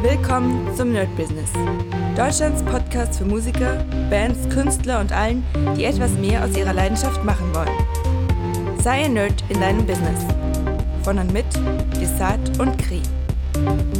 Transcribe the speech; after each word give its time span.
Willkommen 0.00 0.72
zum 0.76 0.92
Nerd 0.92 1.14
Business. 1.16 1.50
Deutschlands 2.16 2.62
Podcast 2.62 3.18
für 3.18 3.24
Musiker, 3.24 3.84
Bands, 4.08 4.48
Künstler 4.48 5.00
und 5.00 5.10
allen, 5.10 5.44
die 5.76 5.84
etwas 5.86 6.12
mehr 6.12 6.44
aus 6.44 6.56
ihrer 6.56 6.72
Leidenschaft 6.72 7.24
machen 7.24 7.52
wollen. 7.52 8.78
Sei 8.80 9.06
ein 9.06 9.14
Nerd 9.14 9.42
in 9.48 9.60
deinem 9.60 9.84
Business. 9.84 10.24
Von 11.02 11.18
und 11.18 11.32
mit 11.32 11.46
Desart 12.00 12.60
und 12.60 12.78
Kri. 12.78 13.02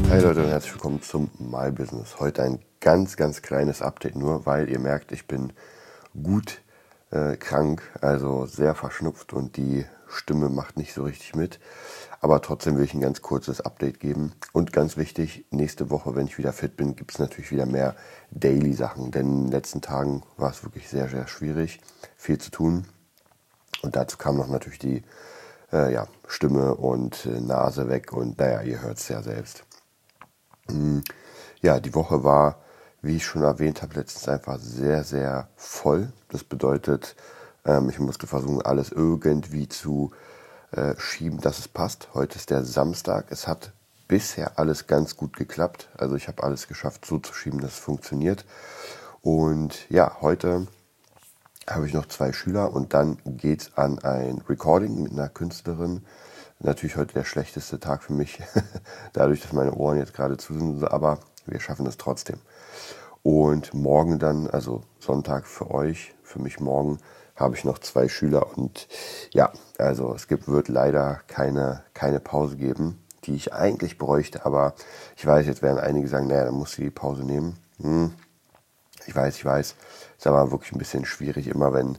Hi 0.09 0.21
Leute 0.21 0.45
und 0.45 0.49
herzlich 0.49 0.75
willkommen 0.75 1.03
zum 1.03 1.33
My 1.37 1.73
Business. 1.73 2.21
Heute 2.21 2.45
ein 2.45 2.61
ganz, 2.79 3.17
ganz 3.17 3.43
kleines 3.43 3.83
Update 3.83 4.15
nur, 4.15 4.47
weil 4.47 4.71
ihr 4.71 4.79
merkt, 4.79 5.11
ich 5.11 5.27
bin 5.27 5.53
gut 6.23 6.61
äh, 7.11 7.37
krank, 7.37 7.83
also 8.01 8.47
sehr 8.47 8.75
verschnupft 8.75 9.33
und 9.33 9.57
die 9.57 9.87
Stimme 10.09 10.49
macht 10.49 10.77
nicht 10.77 10.95
so 10.95 11.05
richtig 11.05 11.35
mit. 11.35 11.61
Aber 12.21 12.41
trotzdem 12.43 12.77
will 12.77 12.85
ich 12.85 12.95
ein 12.95 13.01
ganz 13.01 13.23
kurzes 13.23 13.61
Update 13.61 14.01
geben. 14.01 14.33
Und 14.53 14.73
ganz 14.73 14.97
wichtig, 14.97 15.45
nächste 15.51 15.91
Woche, 15.91 16.17
wenn 16.17 16.27
ich 16.27 16.39
wieder 16.39 16.53
fit 16.53 16.77
bin, 16.77 16.97
gibt 16.97 17.13
es 17.13 17.19
natürlich 17.19 17.53
wieder 17.53 17.67
mehr 17.67 17.95
Daily-Sachen. 18.31 19.13
Denn 19.13 19.27
in 19.27 19.45
den 19.45 19.53
letzten 19.53 19.83
Tagen 19.83 20.23
war 20.37 20.51
es 20.51 20.65
wirklich 20.65 20.89
sehr, 20.89 21.09
sehr 21.09 21.29
schwierig, 21.29 21.81
viel 22.17 22.39
zu 22.39 22.51
tun. 22.51 22.87
Und 23.83 23.95
dazu 23.95 24.17
kam 24.17 24.37
noch 24.37 24.49
natürlich 24.49 24.81
die 24.81 25.05
äh, 25.73 25.93
ja, 25.93 26.09
Stimme 26.27 26.75
und 26.75 27.27
äh, 27.27 27.41
Nase 27.41 27.89
weg. 27.89 28.13
Und 28.13 28.39
naja, 28.39 28.63
ihr 28.63 28.83
hört 28.83 28.99
es 28.99 29.09
ja 29.09 29.23
selbst. 29.23 29.65
Mhm. 30.69 31.03
Ja, 31.61 31.79
die 31.79 31.95
Woche 31.95 32.25
war, 32.25 32.61
wie 33.03 33.17
ich 33.17 33.25
schon 33.25 33.43
erwähnt 33.43 33.83
habe, 33.83 33.95
letztens 33.95 34.29
einfach 34.29 34.59
sehr, 34.59 35.05
sehr 35.05 35.49
voll. 35.57 36.13
Das 36.31 36.45
bedeutet, 36.45 37.15
ähm, 37.65 37.89
ich 37.89 37.99
musste 37.99 38.27
versuchen, 38.27 38.63
alles 38.63 38.91
irgendwie 38.91 39.69
zu 39.69 40.13
äh, 40.73 40.95
schieben, 40.99 41.41
dass 41.41 41.59
es 41.59 41.69
passt. 41.69 42.09
Heute 42.15 42.37
ist 42.37 42.51
der 42.51 42.65
Samstag. 42.65 43.27
Es 43.31 43.47
hat 43.47 43.73
bisher 44.09 44.59
alles 44.59 44.87
ganz 44.87 45.17
gut 45.17 45.37
geklappt. 45.37 45.89
Also 45.97 46.17
ich 46.17 46.29
habe 46.29 46.43
alles 46.43 46.67
geschafft, 46.67 47.05
so 47.05 47.19
zu 47.19 47.33
schieben, 47.35 47.61
dass 47.61 47.73
es 47.73 47.79
funktioniert. 47.79 48.45
Und 49.21 49.89
ja, 49.91 50.17
heute 50.21 50.67
habe 51.69 51.87
ich 51.87 51.93
noch 51.93 52.07
zwei 52.07 52.33
Schüler 52.33 52.73
und 52.73 52.95
dann 52.95 53.19
geht 53.25 53.63
es 53.63 53.77
an 53.77 53.99
ein 54.01 54.43
Recording 54.49 55.03
mit 55.03 55.13
einer 55.13 55.29
Künstlerin. 55.29 56.05
Natürlich 56.61 56.97
heute 56.97 57.15
der 57.15 57.25
schlechteste 57.25 57.79
Tag 57.79 58.03
für 58.03 58.15
mich, 58.15 58.41
dadurch, 59.13 59.43
dass 59.43 59.53
meine 59.53 59.75
Ohren 59.75 59.99
jetzt 59.99 60.15
gerade 60.15 60.39
zu 60.39 60.55
sind, 60.55 60.83
aber 60.91 61.21
wir 61.51 61.61
schaffen 61.61 61.87
es 61.87 61.97
trotzdem. 61.97 62.39
Und 63.23 63.75
morgen 63.75 64.19
dann, 64.19 64.49
also 64.49 64.83
Sonntag 65.01 65.47
für 65.47 65.71
euch, 65.71 66.15
für 66.23 66.39
mich 66.39 66.61
morgen, 66.61 66.99
habe 67.37 67.55
ich 67.55 67.65
noch 67.65 67.79
zwei 67.79 68.09
Schüler 68.09 68.57
und 68.57 68.89
ja, 69.33 69.53
also 69.79 70.15
es 70.15 70.29
gibt, 70.29 70.49
wird 70.49 70.69
leider 70.69 71.21
keine, 71.29 71.85
keine 71.95 72.21
Pause 72.21 72.57
geben, 72.57 73.03
die 73.25 73.35
ich 73.35 73.53
eigentlich 73.53 73.99
bräuchte, 73.99 74.45
aber 74.45 74.75
ich 75.17 75.25
weiß, 75.25 75.47
jetzt 75.47 75.63
werden 75.63 75.79
einige 75.79 76.09
sagen, 76.09 76.27
naja, 76.27 76.45
dann 76.45 76.55
musst 76.55 76.79
du 76.79 76.83
die 76.83 76.91
Pause 76.91 77.25
nehmen. 77.25 77.57
Hm, 77.81 78.13
ich 79.07 79.15
weiß, 79.15 79.37
ich 79.37 79.45
weiß, 79.45 79.75
ist 80.17 80.27
aber 80.27 80.51
wirklich 80.51 80.73
ein 80.73 80.79
bisschen 80.79 81.05
schwierig, 81.05 81.49
immer 81.49 81.73
wenn, 81.73 81.99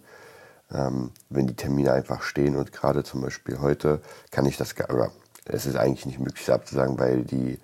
ähm, 0.71 1.11
wenn 1.29 1.47
die 1.47 1.55
Termine 1.55 1.93
einfach 1.93 2.21
stehen 2.21 2.55
und 2.55 2.71
gerade 2.71 3.03
zum 3.03 3.21
Beispiel 3.21 3.59
heute 3.59 4.01
kann 4.31 4.45
ich 4.45 4.57
das, 4.57 4.75
oder 4.89 5.11
es 5.45 5.65
ist 5.65 5.75
eigentlich 5.75 6.05
nicht 6.05 6.19
möglich, 6.19 6.45
das 6.45 6.55
abzusagen, 6.55 6.99
weil 6.99 7.23
die 7.23 7.59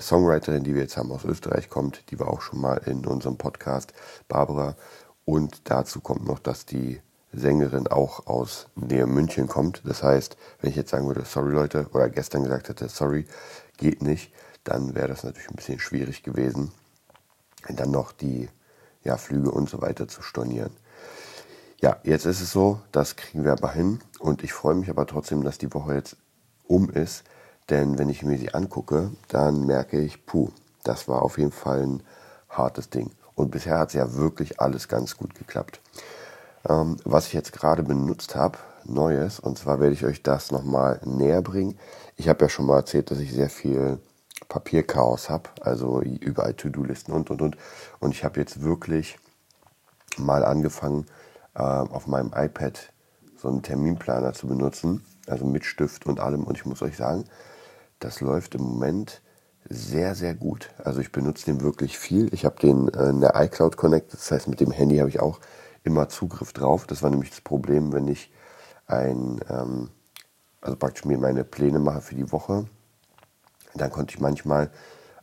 Songwriterin, 0.00 0.64
die 0.64 0.74
wir 0.74 0.82
jetzt 0.82 0.96
haben 0.96 1.12
aus 1.12 1.24
Österreich 1.24 1.68
kommt, 1.68 2.10
die 2.10 2.18
war 2.18 2.28
auch 2.28 2.40
schon 2.40 2.60
mal 2.60 2.76
in 2.86 3.06
unserem 3.06 3.36
Podcast, 3.36 3.92
Barbara. 4.28 4.76
Und 5.24 5.70
dazu 5.70 6.00
kommt 6.00 6.26
noch, 6.26 6.38
dass 6.38 6.66
die 6.66 7.00
Sängerin 7.32 7.86
auch 7.86 8.26
aus 8.26 8.66
Nähe 8.74 9.06
München 9.06 9.46
kommt. 9.46 9.82
Das 9.84 10.02
heißt, 10.02 10.36
wenn 10.60 10.70
ich 10.70 10.76
jetzt 10.76 10.90
sagen 10.90 11.06
würde, 11.06 11.24
sorry 11.24 11.52
Leute, 11.52 11.88
oder 11.92 12.08
gestern 12.08 12.42
gesagt 12.42 12.68
hätte, 12.68 12.88
sorry, 12.88 13.26
geht 13.76 14.02
nicht, 14.02 14.32
dann 14.64 14.94
wäre 14.94 15.08
das 15.08 15.22
natürlich 15.22 15.50
ein 15.50 15.56
bisschen 15.56 15.78
schwierig 15.78 16.22
gewesen, 16.22 16.72
dann 17.68 17.90
noch 17.90 18.12
die 18.12 18.48
ja, 19.04 19.16
Flüge 19.16 19.50
und 19.50 19.68
so 19.68 19.80
weiter 19.82 20.08
zu 20.08 20.22
stornieren. 20.22 20.72
Ja, 21.80 21.98
jetzt 22.04 22.24
ist 22.24 22.40
es 22.40 22.50
so, 22.50 22.80
das 22.90 23.16
kriegen 23.16 23.44
wir 23.44 23.52
aber 23.52 23.70
hin 23.70 24.00
und 24.18 24.42
ich 24.42 24.52
freue 24.52 24.74
mich 24.74 24.88
aber 24.88 25.06
trotzdem, 25.06 25.44
dass 25.44 25.58
die 25.58 25.72
Woche 25.74 25.94
jetzt 25.94 26.16
um 26.64 26.90
ist, 26.90 27.24
denn 27.70 27.98
wenn 27.98 28.08
ich 28.08 28.22
mir 28.22 28.38
sie 28.38 28.54
angucke, 28.54 29.10
dann 29.28 29.66
merke 29.66 30.00
ich, 30.00 30.24
puh, 30.26 30.50
das 30.84 31.08
war 31.08 31.22
auf 31.22 31.38
jeden 31.38 31.52
Fall 31.52 31.82
ein 31.82 32.02
hartes 32.48 32.90
Ding. 32.90 33.10
Und 33.34 33.50
bisher 33.50 33.78
hat 33.78 33.88
es 33.88 33.94
ja 33.94 34.14
wirklich 34.14 34.60
alles 34.60 34.88
ganz 34.88 35.16
gut 35.16 35.34
geklappt. 35.34 35.80
Ähm, 36.68 36.96
was 37.04 37.26
ich 37.26 37.32
jetzt 37.32 37.52
gerade 37.52 37.82
benutzt 37.82 38.34
habe, 38.34 38.58
Neues, 38.84 39.40
und 39.40 39.58
zwar 39.58 39.80
werde 39.80 39.94
ich 39.94 40.04
euch 40.04 40.22
das 40.22 40.50
nochmal 40.52 41.00
näher 41.04 41.42
bringen. 41.42 41.78
Ich 42.16 42.28
habe 42.28 42.44
ja 42.44 42.48
schon 42.48 42.66
mal 42.66 42.76
erzählt, 42.76 43.10
dass 43.10 43.18
ich 43.18 43.32
sehr 43.32 43.50
viel 43.50 43.98
Papierchaos 44.48 45.28
habe, 45.28 45.50
also 45.60 46.00
überall 46.02 46.54
To-Do-Listen 46.54 47.12
und 47.12 47.30
und 47.30 47.42
und. 47.42 47.56
Und 47.98 48.12
ich 48.12 48.24
habe 48.24 48.38
jetzt 48.38 48.62
wirklich 48.62 49.18
mal 50.16 50.44
angefangen, 50.44 51.06
äh, 51.54 51.62
auf 51.62 52.06
meinem 52.06 52.32
iPad 52.34 52.92
so 53.36 53.48
einen 53.48 53.62
Terminplaner 53.62 54.32
zu 54.32 54.46
benutzen, 54.46 55.04
also 55.26 55.44
mit 55.44 55.64
Stift 55.64 56.06
und 56.06 56.20
allem. 56.20 56.44
Und 56.44 56.56
ich 56.56 56.64
muss 56.64 56.82
euch 56.82 56.96
sagen, 56.96 57.24
das 57.98 58.20
läuft 58.20 58.54
im 58.54 58.62
Moment 58.62 59.22
sehr, 59.68 60.14
sehr 60.14 60.34
gut. 60.34 60.70
Also 60.78 61.00
ich 61.00 61.12
benutze 61.12 61.46
den 61.46 61.60
wirklich 61.60 61.98
viel. 61.98 62.32
Ich 62.32 62.44
habe 62.44 62.56
den 62.60 62.88
äh, 62.88 63.08
in 63.08 63.20
der 63.20 63.34
iCloud 63.34 63.76
connected, 63.76 64.14
das 64.14 64.30
heißt 64.30 64.48
mit 64.48 64.60
dem 64.60 64.70
Handy 64.70 64.98
habe 64.98 65.08
ich 65.08 65.20
auch 65.20 65.40
immer 65.82 66.08
Zugriff 66.08 66.52
drauf. 66.52 66.86
Das 66.86 67.02
war 67.02 67.10
nämlich 67.10 67.30
das 67.30 67.40
Problem, 67.40 67.92
wenn 67.92 68.08
ich 68.08 68.32
ein, 68.86 69.40
ähm, 69.48 69.90
also 70.60 70.76
praktisch 70.76 71.04
mir 71.04 71.18
meine 71.18 71.44
Pläne 71.44 71.78
mache 71.78 72.00
für 72.00 72.14
die 72.14 72.30
Woche, 72.30 72.66
dann 73.74 73.90
konnte 73.90 74.14
ich 74.14 74.20
manchmal 74.20 74.70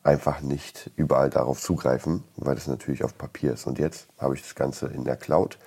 einfach 0.04 0.42
nicht 0.42 0.92
überall 0.96 1.30
darauf 1.30 1.62
zugreifen, 1.62 2.24
weil 2.36 2.56
das 2.56 2.68
natürlich 2.68 3.04
auf 3.04 3.18
Papier 3.18 3.54
ist. 3.54 3.66
Und 3.68 3.80
jetzt 3.80 4.08
habe 4.18 4.36
ich 4.36 4.42
das 4.42 4.56
Ganze 4.56 4.88
in 4.88 5.06
der 5.06 5.16
Cloud 5.16 5.58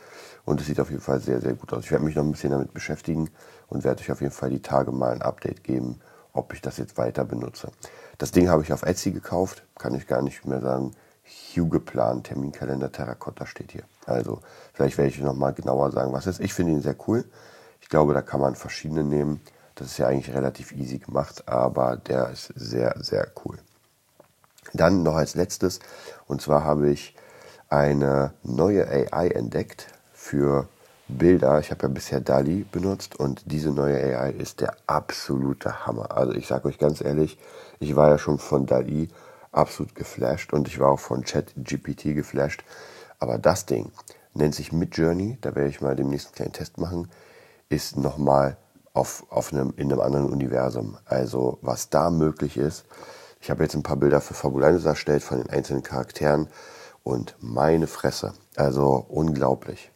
und 0.45 0.61
es 0.61 0.67
sieht 0.67 0.81
auf 0.81 0.91
jeden 0.91 1.03
Fall 1.03 1.21
sehr, 1.21 1.41
sehr 1.41 1.55
gut 1.55 1.73
aus. 1.73 1.85
Ich 1.85 1.91
werde 1.91 2.05
mich 2.05 2.15
noch 2.15 2.23
ein 2.23 2.33
bisschen 2.33 2.51
damit 2.51 2.75
beschäftigen 2.75 3.31
und 3.69 3.85
werde 3.85 4.03
euch 4.03 4.13
auf 4.13 4.21
jeden 4.21 4.35
Fall 4.35 4.51
die 4.51 4.61
Tage 4.61 4.93
mal 4.93 5.13
ein 5.13 5.23
Update 5.23 5.65
geben, 5.65 6.01
ob 6.37 6.53
ich 6.53 6.61
das 6.61 6.77
jetzt 6.77 6.99
weiter 6.99 7.25
benutze. 7.25 7.71
Das 8.19 8.31
Ding 8.31 8.49
habe 8.49 8.63
ich 8.63 8.73
auf 8.73 8.83
Etsy 8.83 9.11
gekauft, 9.11 9.65
kann 9.79 9.95
ich 9.95 10.07
gar 10.07 10.23
nicht 10.23 10.45
mehr 10.47 10.61
sagen. 10.61 10.93
Huge 11.57 11.81
Plan, 11.81 12.23
Terminkalender 12.23 12.93
Terracotta 12.93 13.47
steht 13.47 13.73
hier. 13.73 13.83
Also 14.07 14.41
vielleicht 14.73 14.97
werde 14.97 15.11
ich 15.11 15.19
nochmal 15.19 15.55
genauer 15.55 15.91
sagen, 15.91 16.13
was 16.13 16.27
ist. 16.27 16.41
Ich 16.41 16.55
finde 16.55 16.73
ihn 16.73 16.83
sehr 16.83 16.97
cool. 17.09 17.25
Ich 17.81 17.89
glaube, 17.89 18.15
da 18.15 18.23
kann 18.23 18.41
man 18.41 18.55
verschiedene 18.55 19.03
nehmen. 19.03 19.41
Das 19.75 19.89
ist 19.89 19.99
ja 19.99 20.07
eigentlich 20.07 20.35
relativ 20.35 20.73
easy 20.73 20.99
gemacht, 20.99 21.49
aber 21.49 21.97
der 21.97 22.31
ist 22.31 22.53
sehr, 22.55 22.95
sehr 23.01 23.29
cool. 23.45 23.59
Dann 24.73 25.03
noch 25.03 25.17
als 25.17 25.35
letztes, 25.35 25.81
und 26.27 26.41
zwar 26.41 26.65
habe 26.65 26.91
ich 26.91 27.15
eine 27.69 28.33
neue 28.43 28.87
AI 28.89 29.29
entdeckt 29.29 29.89
für 30.13 30.69
Bilder. 31.09 31.61
Ich 31.61 31.71
habe 31.71 31.83
ja 31.83 31.89
bisher 31.89 32.21
DALI 32.21 32.65
benutzt 32.71 33.19
und 33.19 33.43
diese 33.47 33.71
neue 33.71 33.97
AI 33.97 34.31
ist 34.33 34.61
der 34.61 34.77
absolute 34.87 35.87
Hammer. 35.87 36.17
Also 36.17 36.33
ich 36.33 36.47
sage 36.47 36.69
euch 36.69 36.79
ganz 36.79 37.01
ehrlich, 37.01 37.39
ich 37.79 37.95
war 37.95 38.09
ja 38.09 38.19
schon 38.19 38.39
von 38.39 38.67
DALI 38.67 39.09
absolut 39.53 39.95
geflasht 39.95 40.53
und 40.53 40.69
ich 40.69 40.79
war 40.79 40.91
auch 40.91 40.99
von 40.99 41.23
ChatGPT 41.23 42.15
geflasht. 42.15 42.65
Aber 43.19 43.39
das 43.39 43.67
Ding 43.67 43.93
nennt 44.35 44.55
sich 44.55 44.73
Midjourney, 44.73 45.39
da 45.41 45.55
werde 45.55 45.71
ich 45.71 45.81
mal 45.81 45.97
demnächst 45.97 46.29
einen 46.29 46.35
kleinen 46.35 46.53
Test 46.53 46.79
machen, 46.79 47.09
ist 47.69 47.97
nochmal 47.97 48.57
auf, 48.93 49.25
auf 49.31 49.53
einem, 49.53 49.73
in 49.77 49.93
einem 49.93 50.01
anderen 50.01 50.31
Universum. 50.31 50.99
Also 51.05 51.59
was 51.63 51.89
da 51.89 52.11
möglich 52.11 52.57
ist. 52.57 52.85
Ich 53.41 53.51
habe 53.51 53.63
jetzt 53.63 53.77
ein 53.77 53.83
paar 53.83 53.97
Bilder 53.97 54.21
für 54.21 54.35
Fabulantes 54.35 54.85
erstellt 54.85 55.23
von 55.23 55.39
den 55.39 55.51
einzelnen 55.51 55.83
Charakteren 55.83 56.49
und 57.05 57.37
meine 57.39 57.87
Fresse, 57.87 58.33
also 58.57 59.07
unglaublich. 59.09 59.93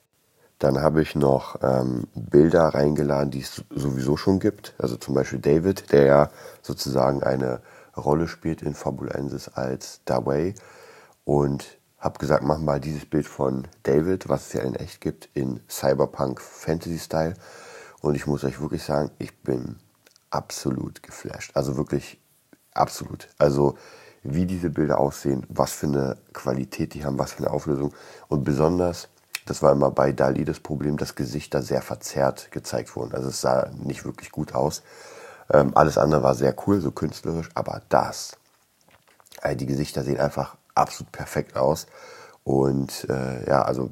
Dann 0.60 0.82
habe 0.82 1.00
ich 1.00 1.14
noch 1.14 1.56
ähm, 1.62 2.06
Bilder 2.14 2.68
reingeladen, 2.68 3.30
die 3.30 3.40
es 3.40 3.64
sowieso 3.70 4.18
schon 4.18 4.40
gibt. 4.40 4.74
Also 4.78 4.96
zum 4.96 5.14
Beispiel 5.14 5.38
David, 5.38 5.90
der 5.90 6.04
ja 6.04 6.30
sozusagen 6.60 7.22
eine 7.22 7.60
Rolle 7.96 8.28
spielt 8.28 8.60
in 8.60 8.74
Fabulensis 8.74 9.48
als 9.48 10.02
Dawei. 10.04 10.54
Und 11.24 11.78
habe 11.98 12.18
gesagt, 12.18 12.44
mach 12.44 12.58
mal 12.58 12.78
dieses 12.78 13.06
Bild 13.06 13.26
von 13.26 13.68
David, 13.84 14.28
was 14.28 14.48
es 14.48 14.52
ja 14.52 14.60
in 14.60 14.74
echt 14.74 15.00
gibt, 15.00 15.30
in 15.32 15.60
Cyberpunk 15.68 16.42
Fantasy 16.42 16.98
Style. 16.98 17.34
Und 18.02 18.14
ich 18.14 18.26
muss 18.26 18.44
euch 18.44 18.60
wirklich 18.60 18.82
sagen, 18.82 19.10
ich 19.18 19.42
bin 19.42 19.76
absolut 20.28 21.02
geflasht. 21.02 21.52
Also 21.54 21.78
wirklich 21.78 22.20
absolut. 22.74 23.28
Also 23.38 23.78
wie 24.22 24.44
diese 24.44 24.68
Bilder 24.68 24.98
aussehen, 24.98 25.46
was 25.48 25.72
für 25.72 25.86
eine 25.86 26.18
Qualität 26.34 26.92
die 26.92 27.04
haben, 27.06 27.18
was 27.18 27.32
für 27.32 27.44
eine 27.44 27.50
Auflösung. 27.50 27.94
Und 28.28 28.44
besonders 28.44 29.08
das 29.46 29.62
war 29.62 29.72
immer 29.72 29.90
bei 29.90 30.12
Dali 30.12 30.44
das 30.44 30.60
Problem, 30.60 30.96
dass 30.96 31.14
Gesichter 31.14 31.62
sehr 31.62 31.82
verzerrt 31.82 32.50
gezeigt 32.52 32.94
wurden. 32.96 33.14
Also 33.14 33.28
es 33.28 33.40
sah 33.40 33.70
nicht 33.76 34.04
wirklich 34.04 34.30
gut 34.30 34.54
aus. 34.54 34.82
Ähm, 35.52 35.72
alles 35.74 35.98
andere 35.98 36.22
war 36.22 36.34
sehr 36.34 36.54
cool, 36.66 36.80
so 36.80 36.90
künstlerisch, 36.90 37.48
aber 37.54 37.82
das, 37.88 38.36
äh, 39.42 39.56
die 39.56 39.66
Gesichter 39.66 40.04
sehen 40.04 40.20
einfach 40.20 40.56
absolut 40.74 41.12
perfekt 41.12 41.56
aus. 41.56 41.86
Und 42.44 43.06
äh, 43.08 43.48
ja, 43.48 43.62
also 43.62 43.90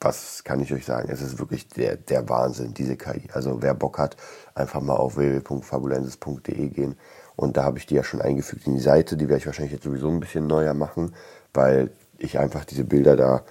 was 0.00 0.44
kann 0.44 0.60
ich 0.60 0.72
euch 0.72 0.84
sagen? 0.84 1.08
Es 1.10 1.22
ist 1.22 1.38
wirklich 1.38 1.68
der, 1.68 1.96
der 1.96 2.28
Wahnsinn, 2.28 2.74
diese 2.74 2.96
KI. 2.96 3.28
Also 3.32 3.62
wer 3.62 3.74
Bock 3.74 3.98
hat, 3.98 4.16
einfach 4.54 4.80
mal 4.80 4.96
auf 4.96 5.16
www.fabulensis.de 5.16 6.68
gehen 6.68 6.96
Und 7.36 7.56
da 7.56 7.64
habe 7.64 7.78
ich 7.78 7.86
die 7.86 7.94
ja 7.94 8.04
schon 8.04 8.20
eingefügt 8.20 8.66
in 8.66 8.74
die 8.74 8.80
Seite. 8.80 9.16
Die 9.16 9.28
werde 9.28 9.38
ich 9.38 9.46
wahrscheinlich 9.46 9.72
jetzt 9.72 9.84
sowieso 9.84 10.08
ein 10.10 10.20
bisschen 10.20 10.46
neuer 10.46 10.74
machen, 10.74 11.14
weil 11.54 11.90
ich 12.18 12.38
einfach 12.38 12.64
diese 12.64 12.84
Bilder 12.84 13.16
da 13.16 13.42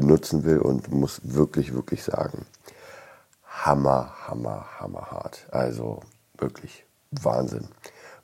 benutzen 0.00 0.44
will 0.44 0.58
und 0.58 0.92
muss 0.92 1.20
wirklich, 1.24 1.74
wirklich 1.74 2.04
sagen, 2.04 2.46
hammer, 3.44 4.14
hammer, 4.28 4.64
hammer 4.78 5.10
hart. 5.10 5.46
Also 5.50 6.00
wirklich 6.36 6.86
Wahnsinn, 7.10 7.66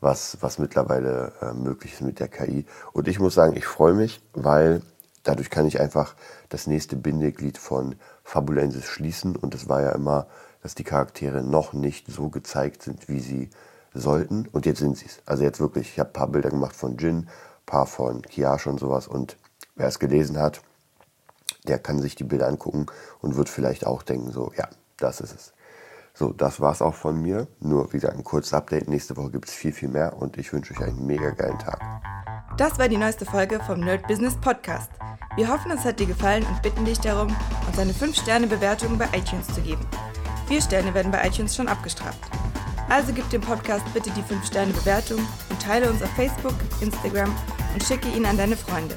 was, 0.00 0.38
was 0.40 0.60
mittlerweile 0.60 1.32
äh, 1.40 1.52
möglich 1.52 1.94
ist 1.94 2.02
mit 2.02 2.20
der 2.20 2.28
KI. 2.28 2.64
Und 2.92 3.08
ich 3.08 3.18
muss 3.18 3.34
sagen, 3.34 3.56
ich 3.56 3.66
freue 3.66 3.94
mich, 3.94 4.22
weil 4.34 4.82
dadurch 5.24 5.50
kann 5.50 5.66
ich 5.66 5.80
einfach 5.80 6.14
das 6.48 6.68
nächste 6.68 6.94
Bindeglied 6.94 7.58
von 7.58 7.96
Fabulensis 8.22 8.86
schließen. 8.86 9.34
Und 9.34 9.56
es 9.56 9.68
war 9.68 9.82
ja 9.82 9.90
immer, 9.90 10.28
dass 10.62 10.76
die 10.76 10.84
Charaktere 10.84 11.42
noch 11.42 11.72
nicht 11.72 12.06
so 12.06 12.28
gezeigt 12.28 12.84
sind, 12.84 13.08
wie 13.08 13.18
sie 13.18 13.50
sollten. 13.94 14.46
Und 14.52 14.64
jetzt 14.64 14.78
sind 14.78 14.96
sie 14.96 15.06
es. 15.06 15.22
Also 15.26 15.42
jetzt 15.42 15.58
wirklich, 15.58 15.88
ich 15.88 15.98
habe 15.98 16.10
ein 16.10 16.12
paar 16.12 16.28
Bilder 16.28 16.50
gemacht 16.50 16.76
von 16.76 16.96
Jin, 16.98 17.16
ein 17.16 17.28
paar 17.66 17.86
von 17.86 18.22
Kiash 18.22 18.68
und 18.68 18.78
sowas. 18.78 19.08
Und 19.08 19.36
wer 19.74 19.88
es 19.88 19.98
gelesen 19.98 20.38
hat, 20.38 20.62
der 21.64 21.78
kann 21.78 22.00
sich 22.00 22.14
die 22.14 22.24
Bilder 22.24 22.48
angucken 22.48 22.86
und 23.20 23.36
wird 23.36 23.48
vielleicht 23.48 23.86
auch 23.86 24.02
denken, 24.02 24.30
so, 24.30 24.52
ja, 24.56 24.68
das 24.98 25.20
ist 25.20 25.34
es. 25.34 25.52
So, 26.16 26.32
das 26.32 26.60
war's 26.60 26.80
auch 26.80 26.94
von 26.94 27.20
mir. 27.20 27.48
Nur, 27.58 27.92
wie 27.92 27.96
gesagt, 27.96 28.16
ein 28.16 28.22
kurzes 28.22 28.54
Update. 28.54 28.88
Nächste 28.88 29.16
Woche 29.16 29.32
gibt 29.32 29.48
es 29.48 29.54
viel, 29.54 29.72
viel 29.72 29.88
mehr 29.88 30.16
und 30.16 30.36
ich 30.36 30.52
wünsche 30.52 30.72
euch 30.72 30.80
einen 30.80 31.04
mega 31.06 31.30
geilen 31.30 31.58
Tag. 31.58 31.80
Das 32.56 32.78
war 32.78 32.88
die 32.88 32.96
neueste 32.96 33.24
Folge 33.24 33.58
vom 33.66 33.80
Nerd 33.80 34.06
Business 34.06 34.36
Podcast. 34.40 34.90
Wir 35.34 35.48
hoffen, 35.48 35.72
es 35.72 35.84
hat 35.84 35.98
dir 35.98 36.06
gefallen 36.06 36.46
und 36.46 36.62
bitten 36.62 36.84
dich 36.84 37.00
darum, 37.00 37.34
uns 37.66 37.78
eine 37.78 37.92
5-Sterne-Bewertung 37.92 38.96
bei 38.96 39.06
iTunes 39.06 39.48
zu 39.52 39.60
geben. 39.60 39.84
Vier 40.46 40.62
Sterne 40.62 40.94
werden 40.94 41.10
bei 41.10 41.26
iTunes 41.26 41.56
schon 41.56 41.66
abgestraft. 41.66 42.20
Also 42.88 43.12
gib 43.12 43.28
dem 43.30 43.40
Podcast 43.40 43.84
bitte 43.92 44.10
die 44.10 44.22
5-Sterne-Bewertung 44.22 45.18
und 45.50 45.60
teile 45.60 45.90
uns 45.90 46.00
auf 46.00 46.10
Facebook, 46.10 46.54
Instagram 46.80 47.34
und 47.72 47.82
schicke 47.82 48.08
ihn 48.08 48.24
an 48.26 48.36
deine 48.36 48.56
Freunde. 48.56 48.96